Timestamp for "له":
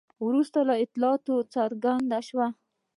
0.69-0.75